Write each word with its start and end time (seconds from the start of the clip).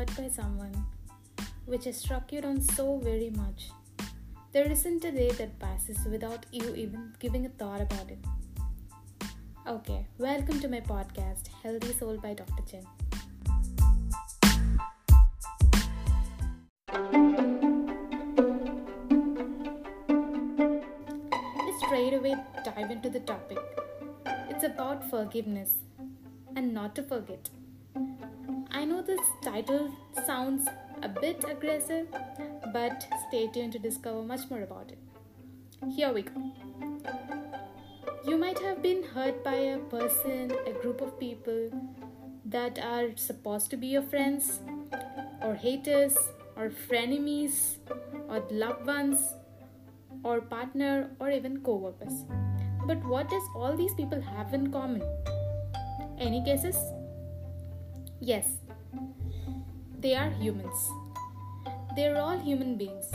hurt 0.00 0.16
by 0.16 0.28
someone, 0.28 0.86
which 1.66 1.84
has 1.84 1.98
struck 1.98 2.32
you 2.32 2.40
down 2.40 2.58
so 2.58 2.96
very 3.04 3.28
much, 3.28 3.70
there 4.50 4.64
isn't 4.64 5.04
a 5.04 5.12
day 5.12 5.30
that 5.32 5.58
passes 5.58 5.98
without 6.06 6.46
you 6.50 6.74
even 6.74 7.12
giving 7.18 7.44
a 7.44 7.50
thought 7.50 7.82
about 7.82 8.10
it. 8.10 8.18
Okay, 9.68 10.06
welcome 10.16 10.58
to 10.60 10.68
my 10.68 10.80
podcast, 10.80 11.48
Healthy 11.62 11.92
Soul 11.92 12.16
by 12.16 12.32
Dr. 12.32 12.62
Chen. 12.70 12.86
Let's 21.58 21.84
straight 21.84 22.14
away 22.14 22.36
dive 22.64 22.90
into 22.90 23.10
the 23.10 23.20
topic. 23.20 23.58
It's 24.48 24.64
about 24.64 25.10
forgiveness 25.10 25.74
and 26.56 26.72
not 26.72 26.94
to 26.94 27.02
forget. 27.02 27.50
Know 29.00 29.06
this 29.16 29.28
title 29.42 29.90
sounds 30.26 30.68
a 31.02 31.08
bit 31.08 31.42
aggressive, 31.48 32.08
but 32.70 33.06
stay 33.28 33.46
tuned 33.46 33.72
to 33.72 33.78
discover 33.78 34.22
much 34.22 34.40
more 34.50 34.60
about 34.60 34.92
it. 34.92 34.98
Here 35.88 36.12
we 36.12 36.20
go. 36.20 36.52
You 38.26 38.36
might 38.36 38.58
have 38.58 38.82
been 38.82 39.02
hurt 39.02 39.42
by 39.42 39.54
a 39.54 39.78
person, 39.78 40.52
a 40.66 40.72
group 40.82 41.00
of 41.00 41.18
people 41.18 41.70
that 42.44 42.78
are 42.78 43.16
supposed 43.16 43.70
to 43.70 43.78
be 43.78 43.86
your 43.86 44.02
friends, 44.02 44.60
or 45.40 45.54
haters, 45.54 46.18
or 46.54 46.68
frenemies, 46.68 47.76
or 48.28 48.44
loved 48.50 48.86
ones, 48.86 49.34
or 50.24 50.42
partner, 50.42 51.10
or 51.18 51.30
even 51.30 51.62
co 51.62 51.76
workers. 51.76 52.24
But 52.86 53.02
what 53.04 53.30
does 53.30 53.48
all 53.54 53.74
these 53.78 53.94
people 53.94 54.20
have 54.20 54.52
in 54.52 54.70
common? 54.70 55.02
Any 56.18 56.44
cases? 56.44 56.76
Yes, 58.20 58.58
they 59.98 60.14
are 60.14 60.30
humans. 60.30 60.90
They 61.94 62.06
are 62.06 62.18
all 62.18 62.38
human 62.38 62.76
beings. 62.76 63.10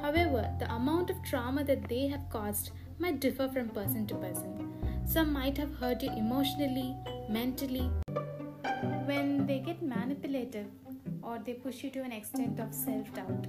However, 0.00 0.50
the 0.58 0.72
amount 0.72 1.10
of 1.10 1.22
trauma 1.22 1.64
that 1.64 1.88
they 1.88 2.06
have 2.08 2.30
caused 2.30 2.70
might 2.98 3.20
differ 3.20 3.48
from 3.48 3.68
person 3.68 4.06
to 4.06 4.14
person. 4.14 4.72
Some 5.06 5.32
might 5.32 5.56
have 5.58 5.74
hurt 5.76 6.02
you 6.02 6.10
emotionally, 6.10 6.96
mentally. 7.28 7.90
When 9.04 9.46
they 9.46 9.58
get 9.58 9.82
manipulative 9.82 10.66
or 11.22 11.38
they 11.44 11.54
push 11.54 11.82
you 11.82 11.90
to 11.90 12.00
an 12.00 12.12
extent 12.12 12.60
of 12.60 12.72
self 12.74 13.12
doubt, 13.14 13.46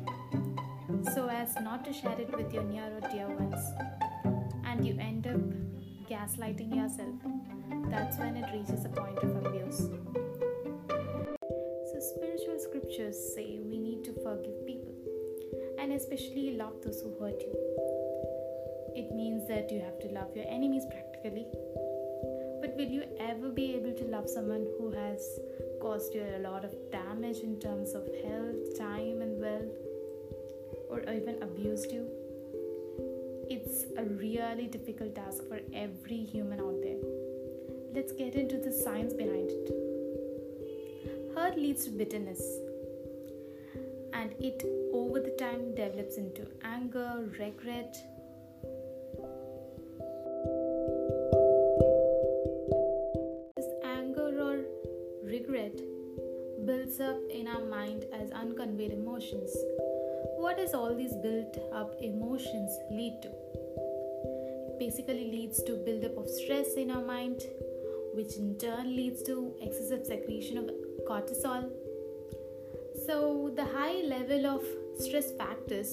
so 1.14 1.30
as 1.30 1.56
not 1.62 1.86
to 1.86 1.94
share 1.94 2.20
it 2.20 2.36
with 2.36 2.54
your 2.54 2.64
near 2.64 2.92
or 2.98 3.10
dear 3.10 3.28
ones, 3.28 3.64
and 4.66 4.86
you 4.86 4.98
end 5.00 5.28
up 5.28 5.42
gaslighting 6.10 6.76
yourself, 6.76 7.16
that's 7.90 8.18
when 8.18 8.36
it 8.36 8.52
reaches 8.54 8.86
a 8.86 8.90
point 8.90 9.18
of 9.20 9.46
abuse. 9.46 9.90
Scriptures 13.10 13.34
say 13.34 13.60
we 13.66 13.78
need 13.80 14.04
to 14.04 14.14
forgive 14.14 14.66
people 14.68 14.94
and 15.80 15.94
especially 15.94 16.56
love 16.58 16.74
those 16.84 17.02
who 17.02 17.12
hurt 17.20 17.42
you. 17.42 17.54
It 18.96 19.12
means 19.16 19.48
that 19.48 19.72
you 19.72 19.80
have 19.80 20.00
to 20.02 20.08
love 20.10 20.36
your 20.36 20.46
enemies 20.48 20.86
practically. 20.92 21.48
But 22.62 22.76
will 22.76 22.92
you 22.98 23.04
ever 23.20 23.50
be 23.50 23.74
able 23.76 23.94
to 23.94 24.04
love 24.06 24.30
someone 24.30 24.68
who 24.78 24.92
has 24.92 25.40
caused 25.82 26.14
you 26.14 26.22
a 26.22 26.40
lot 26.40 26.64
of 26.64 26.76
damage 26.92 27.38
in 27.38 27.60
terms 27.60 27.94
of 27.94 28.04
health, 28.24 28.78
time, 28.78 29.22
and 29.22 29.42
wealth, 29.42 29.78
or 30.90 31.02
even 31.02 31.42
abused 31.42 31.92
you? 31.92 32.08
It's 33.50 33.86
a 33.98 34.04
really 34.04 34.68
difficult 34.68 35.16
task 35.16 35.48
for 35.48 35.60
every 35.74 36.18
human 36.18 36.60
out 36.60 36.80
there. 36.84 37.02
Let's 37.96 38.12
get 38.12 38.36
into 38.36 38.58
the 38.58 38.72
science 38.72 39.14
behind 39.14 39.50
it. 39.50 39.72
Hurt 41.36 41.58
leads 41.58 41.86
to 41.86 41.92
bitterness, 41.92 42.69
and 44.20 44.34
it 44.40 44.64
over 44.94 45.20
the 45.22 45.34
time 45.40 45.74
develops 45.76 46.18
into 46.18 46.46
anger, 46.66 47.26
regret. 47.40 47.96
This 53.56 53.70
anger 53.86 54.30
or 54.48 54.66
regret 55.24 55.80
builds 56.66 57.00
up 57.00 57.18
in 57.32 57.48
our 57.48 57.64
mind 57.64 58.04
as 58.14 58.30
unconveyed 58.32 58.92
emotions. 58.92 59.56
What 60.36 60.58
does 60.58 60.74
all 60.74 60.94
these 60.94 61.16
built 61.24 61.58
up 61.74 61.96
emotions 62.02 62.78
lead 62.92 63.22
to? 63.22 63.30
It 63.30 64.80
basically 64.80 65.32
leads 65.32 65.64
to 65.64 65.78
buildup 65.86 66.18
of 66.18 66.30
stress 66.30 66.74
in 66.74 66.92
our 66.92 67.06
mind, 67.06 67.44
which 68.14 68.36
in 68.36 68.58
turn 68.58 68.98
leads 68.98 69.24
to 69.24 69.56
excessive 69.62 70.06
secretion 70.06 70.58
of 70.58 70.70
cortisol. 71.08 71.72
So, 73.10 73.52
the 73.56 73.66
high 73.66 74.02
level 74.06 74.46
of 74.46 74.64
stress 75.00 75.32
factors, 75.32 75.92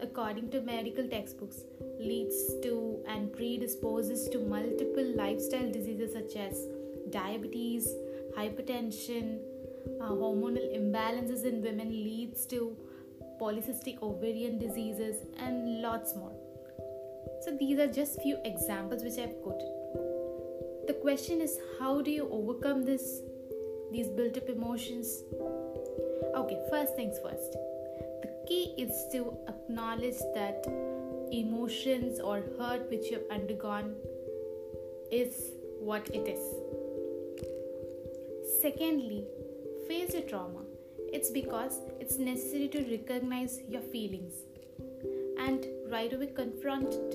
according 0.00 0.50
to 0.50 0.60
medical 0.60 1.08
textbooks, 1.08 1.64
leads 1.98 2.36
to 2.62 3.00
and 3.08 3.32
predisposes 3.32 4.28
to 4.28 4.38
multiple 4.38 5.16
lifestyle 5.16 5.72
diseases 5.72 6.12
such 6.12 6.36
as 6.36 6.68
diabetes, 7.10 7.88
hypertension, 8.38 9.40
uh, 10.00 10.10
hormonal 10.10 10.68
imbalances 10.78 11.44
in 11.44 11.60
women 11.60 11.88
leads 11.90 12.46
to 12.46 12.76
polycystic 13.40 14.00
ovarian 14.00 14.56
diseases 14.56 15.26
and 15.40 15.82
lots 15.82 16.14
more. 16.14 16.36
So 17.40 17.56
these 17.58 17.80
are 17.80 17.88
just 17.88 18.22
few 18.22 18.38
examples 18.44 19.02
which 19.02 19.18
I've 19.18 19.42
quoted. 19.42 19.72
The 20.86 20.98
question 21.02 21.40
is 21.40 21.58
how 21.80 22.00
do 22.00 22.12
you 22.12 22.28
overcome 22.30 22.84
this 22.84 23.22
these 23.90 24.06
built 24.06 24.36
up 24.36 24.48
emotions? 24.48 25.24
Okay, 26.44 26.58
first 26.68 26.94
things 26.94 27.18
first. 27.22 27.52
The 28.20 28.28
key 28.46 28.74
is 28.76 29.06
to 29.12 29.34
acknowledge 29.48 30.18
that 30.34 30.66
emotions 31.32 32.20
or 32.20 32.42
hurt 32.58 32.90
which 32.90 33.10
you 33.10 33.14
have 33.16 33.30
undergone 33.30 33.94
is 35.10 35.52
what 35.80 36.06
it 36.12 36.28
is. 36.28 36.44
Secondly, 38.60 39.26
face 39.88 40.12
your 40.12 40.24
trauma. 40.24 40.60
It's 41.14 41.30
because 41.30 41.80
it's 41.98 42.18
necessary 42.18 42.68
to 42.68 42.84
recognize 42.90 43.60
your 43.66 43.80
feelings 43.80 44.34
and 45.38 45.66
right 45.90 46.12
away 46.12 46.26
confront 46.26 46.92
it. 46.92 47.14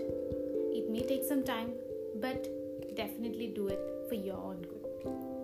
It 0.73 0.89
may 0.89 1.03
take 1.03 1.23
some 1.23 1.43
time, 1.43 1.73
but 2.15 2.47
definitely 2.95 3.53
do 3.55 3.67
it 3.67 3.79
for 4.09 4.15
your 4.15 4.37
own 4.37 4.63
good. 4.63 5.38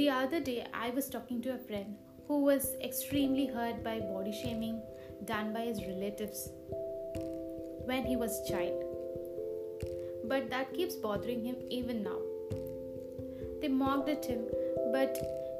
The 0.00 0.08
other 0.08 0.40
day, 0.40 0.66
I 0.72 0.88
was 0.88 1.10
talking 1.10 1.42
to 1.42 1.52
a 1.52 1.58
friend 1.58 1.94
who 2.26 2.42
was 2.42 2.74
extremely 2.82 3.44
hurt 3.44 3.84
by 3.84 4.00
body 4.00 4.32
shaming 4.32 4.80
done 5.26 5.52
by 5.52 5.60
his 5.66 5.82
relatives 5.82 6.48
when 7.84 8.06
he 8.06 8.16
was 8.16 8.40
a 8.40 8.48
child. 8.50 8.82
But 10.24 10.48
that 10.48 10.72
keeps 10.72 10.94
bothering 10.94 11.44
him 11.44 11.56
even 11.68 12.02
now. 12.02 12.16
They 13.60 13.68
mocked 13.68 14.08
at 14.08 14.24
him, 14.24 14.46
but 14.90 15.18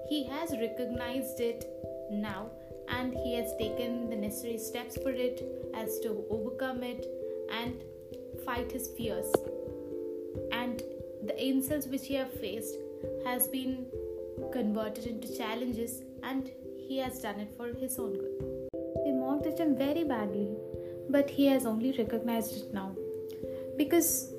he 0.08 0.24
has 0.28 0.52
recognized 0.52 1.38
it 1.38 1.66
now 2.10 2.46
and 2.88 3.12
he 3.12 3.34
has 3.34 3.54
taken 3.58 4.08
the 4.08 4.16
necessary 4.16 4.56
steps 4.56 4.96
for 4.96 5.10
it 5.10 5.44
as 5.74 6.00
to 6.00 6.24
overcome 6.30 6.82
it 6.82 7.04
and 7.52 7.84
fight 8.46 8.72
his 8.72 8.88
fears. 8.96 9.30
And 10.50 10.82
the 11.26 11.36
insults 11.38 11.86
which 11.88 12.06
he 12.06 12.14
have 12.14 12.32
faced 12.32 12.76
has 13.26 13.46
been 13.46 13.84
converted 14.52 15.06
into 15.06 15.36
challenges 15.36 16.02
and 16.22 16.50
he 16.88 16.98
has 16.98 17.20
done 17.20 17.40
it 17.40 17.52
for 17.56 17.68
his 17.68 17.98
own 17.98 18.14
good. 18.14 18.68
They 19.04 19.12
mocked 19.12 19.46
at 19.46 19.58
him 19.58 19.76
very 19.76 20.04
badly, 20.04 20.56
but 21.08 21.30
he 21.30 21.46
has 21.46 21.66
only 21.66 21.92
recognized 21.92 22.56
it 22.56 22.74
now. 22.74 22.94
Because 23.76 24.32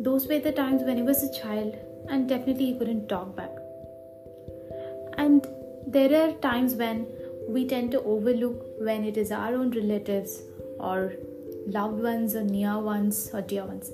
those 0.00 0.26
were 0.26 0.38
the 0.38 0.52
times 0.52 0.82
when 0.82 0.96
he 0.96 1.02
was 1.02 1.22
a 1.22 1.32
child 1.40 1.76
and 2.08 2.28
definitely 2.28 2.66
he 2.66 2.78
couldn't 2.78 3.08
talk 3.08 3.34
back. 3.36 3.50
And 5.16 5.46
there 5.86 6.12
are 6.22 6.32
times 6.32 6.74
when 6.74 7.06
we 7.48 7.66
tend 7.66 7.92
to 7.92 8.02
overlook 8.02 8.64
when 8.80 9.04
it 9.04 9.16
is 9.16 9.30
our 9.30 9.54
own 9.54 9.70
relatives 9.70 10.42
or 10.78 11.14
loved 11.66 12.02
ones 12.02 12.34
or 12.34 12.42
near 12.42 12.78
ones 12.78 13.30
or 13.32 13.40
dear 13.40 13.64
ones. 13.64 13.92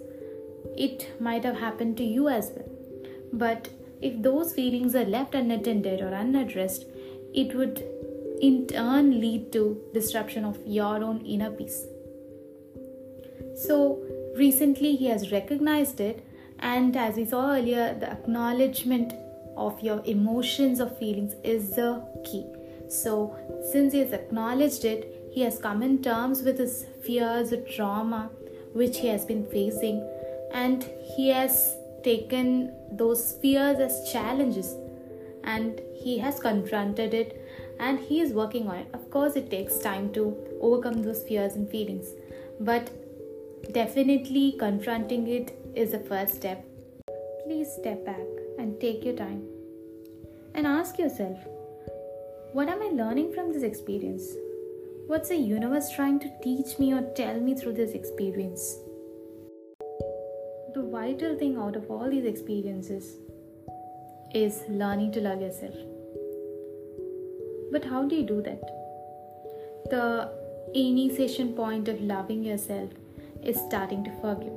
It 0.76 1.08
might 1.20 1.44
have 1.44 1.56
happened 1.56 1.96
to 1.98 2.04
you 2.04 2.28
as 2.28 2.52
well. 2.54 2.68
But 3.32 3.68
if 4.00 4.22
those 4.22 4.52
feelings 4.52 4.94
are 4.94 5.04
left 5.04 5.34
unattended 5.34 6.00
or 6.00 6.14
unaddressed, 6.14 6.86
it 7.34 7.54
would 7.54 7.84
in 8.40 8.66
turn 8.66 9.20
lead 9.20 9.52
to 9.52 9.80
disruption 9.92 10.44
of 10.44 10.58
your 10.66 11.04
own 11.04 11.24
inner 11.26 11.50
peace. 11.50 11.84
So 13.54 14.02
recently 14.36 14.96
he 14.96 15.06
has 15.06 15.30
recognized 15.30 16.00
it 16.00 16.24
and 16.58 16.96
as 16.96 17.16
we 17.16 17.24
saw 17.24 17.52
earlier 17.52 17.94
the 17.94 18.10
acknowledgement 18.10 19.12
of 19.56 19.80
your 19.82 20.02
emotions 20.06 20.80
or 20.80 20.88
feelings 20.88 21.34
is 21.44 21.76
the 21.76 22.02
key. 22.24 22.46
So 22.88 23.36
since 23.70 23.92
he 23.92 24.00
has 24.00 24.12
acknowledged 24.12 24.84
it, 24.84 25.30
he 25.32 25.42
has 25.42 25.58
come 25.58 25.82
in 25.82 26.02
terms 26.02 26.42
with 26.42 26.58
his 26.58 26.86
fears 27.02 27.52
trauma 27.74 28.30
which 28.72 28.98
he 28.98 29.08
has 29.08 29.24
been 29.24 29.46
facing 29.46 30.06
and 30.52 30.88
he 31.16 31.28
has 31.28 31.76
taken 32.02 32.72
those 32.92 33.32
fears 33.40 33.78
as 33.78 34.10
challenges 34.12 34.74
and 35.44 35.80
he 35.94 36.18
has 36.18 36.40
confronted 36.40 37.14
it 37.14 37.40
and 37.78 37.98
he 37.98 38.20
is 38.20 38.32
working 38.32 38.68
on 38.68 38.76
it. 38.76 38.88
Of 38.92 39.10
course, 39.10 39.36
it 39.36 39.50
takes 39.50 39.78
time 39.78 40.12
to 40.12 40.36
overcome 40.60 41.02
those 41.02 41.22
fears 41.22 41.54
and 41.54 41.68
feelings, 41.68 42.08
but 42.60 42.90
definitely 43.72 44.56
confronting 44.58 45.26
it 45.28 45.56
is 45.74 45.92
the 45.92 46.00
first 46.00 46.34
step. 46.34 46.64
Please 47.44 47.72
step 47.72 48.04
back 48.04 48.26
and 48.58 48.80
take 48.80 49.04
your 49.04 49.16
time 49.16 49.46
and 50.54 50.66
ask 50.66 50.98
yourself 50.98 51.38
what 52.52 52.68
am 52.68 52.82
I 52.82 52.86
learning 52.86 53.32
from 53.32 53.52
this 53.52 53.62
experience? 53.62 54.34
What's 55.06 55.28
the 55.28 55.36
universe 55.36 55.90
trying 55.90 56.18
to 56.20 56.30
teach 56.42 56.78
me 56.78 56.92
or 56.92 57.02
tell 57.14 57.38
me 57.40 57.54
through 57.54 57.74
this 57.74 57.92
experience? 57.92 58.76
The 60.72 60.82
vital 60.82 61.36
thing 61.36 61.56
out 61.56 61.74
of 61.74 61.90
all 61.90 62.08
these 62.08 62.24
experiences 62.24 63.16
is 64.32 64.62
learning 64.68 65.10
to 65.12 65.20
love 65.20 65.40
yourself. 65.40 65.74
But 67.72 67.84
how 67.84 68.04
do 68.04 68.14
you 68.14 68.22
do 68.22 68.40
that? 68.42 68.60
The 69.90 70.30
initiation 70.72 71.54
point 71.54 71.88
of 71.88 72.00
loving 72.00 72.44
yourself 72.44 72.90
is 73.42 73.56
starting 73.58 74.04
to 74.04 74.12
forgive. 74.20 74.52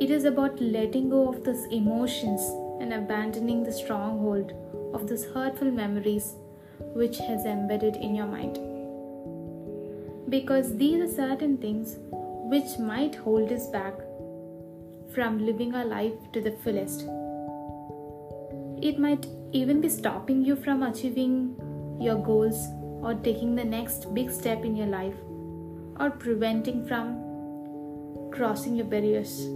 It 0.00 0.10
is 0.10 0.24
about 0.24 0.58
letting 0.60 1.10
go 1.10 1.28
of 1.28 1.44
those 1.44 1.66
emotions 1.66 2.40
and 2.80 2.94
abandoning 2.94 3.64
the 3.64 3.72
stronghold 3.72 4.52
of 4.94 5.08
those 5.08 5.24
hurtful 5.24 5.70
memories 5.70 6.36
which 6.94 7.18
has 7.18 7.44
embedded 7.44 7.96
in 7.96 8.14
your 8.14 8.26
mind. 8.26 8.58
Because 10.30 10.76
these 10.78 11.02
are 11.02 11.14
certain 11.14 11.58
things 11.58 11.98
which 12.10 12.78
might 12.78 13.14
hold 13.14 13.52
us 13.52 13.66
back 13.66 13.92
from 15.14 15.44
living 15.44 15.74
our 15.74 15.84
life 15.84 16.14
to 16.32 16.40
the 16.40 16.52
fullest. 16.52 17.02
It 18.82 18.98
might 18.98 19.26
even 19.52 19.80
be 19.80 19.88
stopping 19.88 20.44
you 20.44 20.56
from 20.56 20.82
achieving 20.82 21.56
your 22.00 22.16
goals 22.16 22.68
or 23.02 23.14
taking 23.14 23.54
the 23.54 23.64
next 23.64 24.12
big 24.14 24.30
step 24.30 24.64
in 24.64 24.76
your 24.76 24.86
life 24.86 25.14
or 25.98 26.10
preventing 26.10 26.86
from 26.86 28.30
crossing 28.30 28.76
your 28.76 28.86
barriers. 28.86 29.48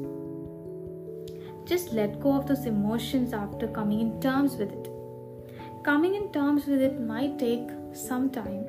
Just 1.64 1.92
let 1.92 2.20
go 2.20 2.36
of 2.36 2.46
those 2.48 2.66
emotions 2.66 3.32
after 3.32 3.68
coming 3.68 4.00
in 4.00 4.20
terms 4.20 4.56
with 4.56 4.72
it. 4.72 4.88
Coming 5.84 6.14
in 6.14 6.32
terms 6.32 6.66
with 6.66 6.80
it 6.80 7.00
might 7.00 7.38
take 7.38 7.68
some 7.92 8.30
time. 8.30 8.64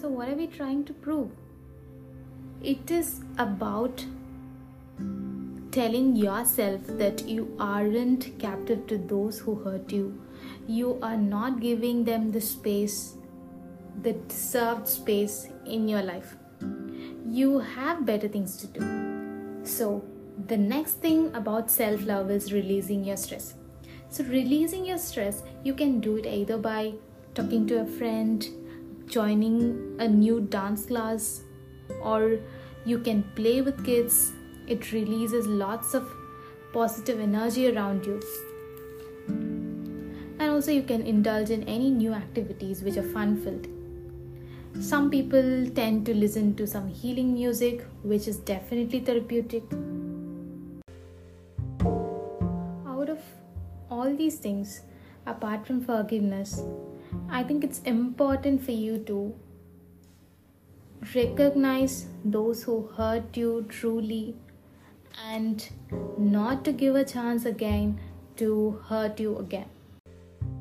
So, 0.00 0.08
what 0.08 0.28
are 0.28 0.34
we 0.34 0.46
trying 0.46 0.84
to 0.84 0.92
prove? 0.92 1.30
It 2.62 2.90
is 2.90 3.20
about 3.38 4.04
telling 5.70 6.14
yourself 6.16 6.80
that 6.86 7.26
you 7.26 7.56
aren't 7.58 8.38
captive 8.38 8.86
to 8.88 8.98
those 8.98 9.38
who 9.38 9.54
hurt 9.56 9.90
you. 9.90 10.20
You 10.66 10.98
are 11.02 11.16
not 11.16 11.60
giving 11.60 12.04
them 12.04 12.30
the 12.30 12.40
space, 12.40 13.14
the 14.02 14.12
deserved 14.12 14.86
space 14.86 15.48
in 15.66 15.88
your 15.88 16.02
life 16.02 16.36
you 17.32 17.58
have 17.60 18.04
better 18.04 18.28
things 18.28 18.56
to 18.58 18.66
do. 18.66 19.64
So, 19.64 20.04
the 20.48 20.56
next 20.56 20.94
thing 20.94 21.34
about 21.34 21.70
self 21.70 22.04
love 22.04 22.30
is 22.30 22.52
releasing 22.52 23.04
your 23.04 23.16
stress. 23.16 23.54
So, 24.10 24.24
releasing 24.24 24.84
your 24.84 24.98
stress, 24.98 25.42
you 25.64 25.74
can 25.74 26.00
do 26.00 26.16
it 26.16 26.26
either 26.26 26.58
by 26.58 26.92
talking 27.34 27.66
to 27.68 27.80
a 27.80 27.86
friend, 27.86 28.46
joining 29.06 29.96
a 29.98 30.08
new 30.08 30.40
dance 30.40 30.84
class, 30.84 31.42
or 32.00 32.38
you 32.84 32.98
can 32.98 33.22
play 33.34 33.60
with 33.60 33.84
kids. 33.84 34.32
It 34.66 34.92
releases 34.92 35.46
lots 35.46 35.94
of 35.94 36.08
positive 36.72 37.20
energy 37.20 37.74
around 37.74 38.06
you. 38.06 38.20
And 39.28 40.50
also, 40.50 40.70
you 40.72 40.82
can 40.82 41.02
indulge 41.02 41.50
in 41.50 41.62
any 41.64 41.90
new 41.90 42.12
activities 42.12 42.82
which 42.82 42.96
are 42.96 43.02
fun 43.02 43.36
filled 43.36 43.68
some 44.80 45.10
people 45.10 45.68
tend 45.74 46.06
to 46.06 46.14
listen 46.14 46.54
to 46.56 46.66
some 46.66 46.88
healing 46.88 47.34
music, 47.34 47.84
which 48.02 48.26
is 48.26 48.38
definitely 48.38 49.00
therapeutic. 49.00 49.62
Out 52.86 53.08
of 53.08 53.18
all 53.90 54.16
these 54.16 54.36
things, 54.36 54.80
apart 55.26 55.66
from 55.66 55.82
forgiveness, 55.82 56.62
I 57.30 57.44
think 57.44 57.62
it's 57.62 57.80
important 57.80 58.64
for 58.64 58.72
you 58.72 58.98
to 58.98 59.34
recognize 61.14 62.06
those 62.24 62.62
who 62.62 62.88
hurt 62.96 63.36
you 63.36 63.66
truly 63.68 64.36
and 65.28 65.68
not 66.18 66.64
to 66.64 66.72
give 66.72 66.94
a 66.96 67.04
chance 67.04 67.44
again 67.44 67.98
to 68.36 68.80
hurt 68.88 69.20
you 69.20 69.38
again. 69.38 69.68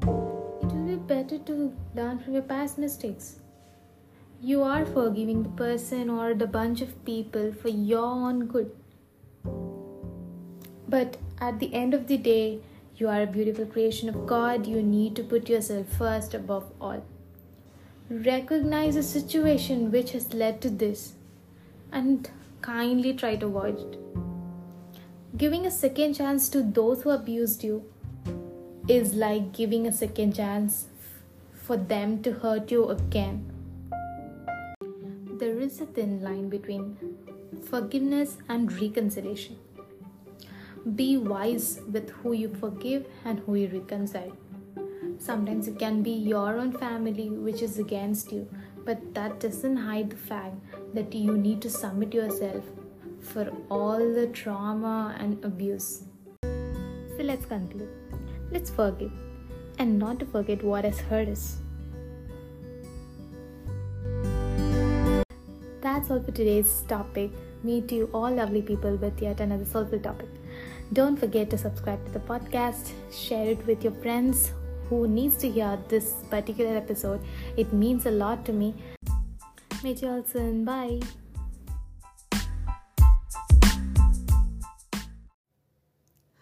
It 0.01 0.73
will 0.73 0.85
be 0.85 0.95
better 0.95 1.37
to 1.37 1.73
learn 1.95 2.19
from 2.19 2.33
your 2.33 2.43
past 2.43 2.77
mistakes 2.77 3.41
you 4.43 4.63
are 4.63 4.85
forgiving 4.87 5.43
the 5.43 5.49
person 5.49 6.09
or 6.09 6.33
the 6.33 6.47
bunch 6.47 6.81
of 6.81 7.05
people 7.05 7.53
for 7.53 7.69
your 7.69 8.03
own 8.03 8.47
good. 8.47 8.71
But 10.87 11.17
at 11.39 11.59
the 11.59 11.71
end 11.75 11.93
of 11.93 12.07
the 12.07 12.17
day, 12.17 12.59
you 12.95 13.07
are 13.07 13.21
a 13.21 13.27
beautiful 13.27 13.65
creation 13.65 14.09
of 14.09 14.25
God. 14.25 14.65
You 14.65 14.81
need 14.81 15.15
to 15.17 15.23
put 15.23 15.47
yourself 15.47 15.87
first 15.89 16.33
above 16.33 16.71
all. 16.81 17.03
Recognize 18.11 18.95
the 18.95 19.03
situation 19.03 19.91
which 19.91 20.11
has 20.11 20.33
led 20.33 20.61
to 20.61 20.69
this 20.69 21.13
and 21.91 22.29
kindly 22.61 23.13
try 23.13 23.35
to 23.37 23.45
avoid 23.45 23.79
it. 23.79 23.97
Giving 25.37 25.65
a 25.65 25.71
second 25.71 26.15
chance 26.15 26.49
to 26.49 26.61
those 26.61 27.01
who 27.03 27.09
abused 27.11 27.63
you 27.63 27.83
is 28.87 29.15
like 29.15 29.53
giving 29.53 29.87
a 29.87 29.91
second 29.91 30.35
chance 30.35 30.87
for 31.53 31.77
them 31.77 32.21
to 32.23 32.33
hurt 32.33 32.71
you 32.71 32.89
again 32.89 33.51
there 35.41 35.59
is 35.59 35.81
a 35.81 35.85
thin 35.87 36.21
line 36.21 36.49
between 36.49 36.97
forgiveness 37.67 38.37
and 38.47 38.71
reconciliation. 38.79 39.57
Be 40.95 41.17
wise 41.17 41.79
with 41.91 42.11
who 42.11 42.33
you 42.33 42.49
forgive 42.59 43.07
and 43.25 43.39
who 43.39 43.55
you 43.55 43.67
reconcile. 43.67 44.37
Sometimes 45.21 45.67
it 45.67 45.77
can 45.77 46.01
be 46.01 46.09
your 46.09 46.57
own 46.57 46.71
family 46.71 47.29
which 47.29 47.61
is 47.61 47.77
against 47.77 48.31
you, 48.31 48.49
but 48.83 49.13
that 49.13 49.39
doesn't 49.39 49.77
hide 49.77 50.09
the 50.09 50.15
fact 50.15 50.55
that 50.95 51.13
you 51.13 51.37
need 51.37 51.61
to 51.61 51.69
submit 51.69 52.11
yourself 52.11 52.63
for 53.19 53.51
all 53.69 53.99
the 53.99 54.25
trauma 54.33 55.15
and 55.19 55.45
abuse. 55.45 56.05
So 56.41 57.19
let's 57.19 57.45
conclude. 57.45 57.87
Let's 58.49 58.71
forgive 58.71 59.11
and 59.77 59.99
not 59.99 60.17
to 60.21 60.25
forget 60.25 60.63
what 60.63 60.85
has 60.85 60.99
hurt 61.01 61.27
us. 61.27 61.57
That's 65.81 66.09
all 66.09 66.23
for 66.23 66.31
today's 66.31 66.83
topic. 66.87 67.29
Meet 67.61 67.91
you 67.91 68.09
all 68.11 68.31
lovely 68.31 68.63
people 68.63 68.95
with 68.95 69.21
yet 69.21 69.39
another 69.39 69.65
soulful 69.65 69.99
topic. 69.99 70.29
Don't 70.93 71.15
forget 71.15 71.51
to 71.51 71.59
subscribe 71.59 72.03
to 72.07 72.11
the 72.11 72.19
podcast, 72.21 72.91
share 73.11 73.45
it 73.45 73.63
with 73.67 73.83
your 73.83 73.93
friends 74.01 74.51
who 74.91 75.07
needs 75.07 75.37
to 75.37 75.49
hear 75.49 75.79
this 75.87 76.15
particular 76.29 76.75
episode. 76.75 77.21
It 77.55 77.71
means 77.71 78.05
a 78.05 78.11
lot 78.11 78.43
to 78.47 78.51
me. 78.51 78.75
Meet 79.83 80.01
you 80.01 80.09
all 80.09 80.23
soon. 80.25 80.65
Bye. 80.65 80.99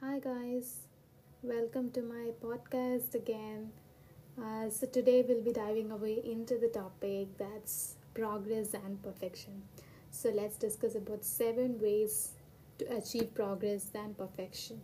Hi 0.01 0.17
guys, 0.19 0.87
welcome 1.43 1.91
to 1.91 2.01
my 2.01 2.31
podcast 2.43 3.13
again. 3.13 3.69
Uh, 4.41 4.69
so 4.71 4.87
today 4.87 5.23
we'll 5.27 5.43
be 5.43 5.53
diving 5.53 5.91
away 5.91 6.19
into 6.23 6.57
the 6.57 6.69
topic 6.69 7.37
that's 7.37 7.97
progress 8.15 8.73
and 8.73 9.01
perfection. 9.03 9.61
So 10.09 10.29
let's 10.29 10.57
discuss 10.57 10.95
about 10.95 11.23
seven 11.23 11.79
ways 11.79 12.31
to 12.79 12.97
achieve 12.97 13.35
progress 13.35 13.91
and 13.93 14.17
perfection. 14.17 14.81